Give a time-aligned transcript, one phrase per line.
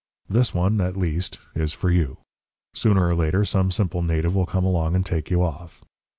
[0.27, 2.17] This one at least is for you.
[2.73, 5.83] Sooner or later some simple native will come along and take you off.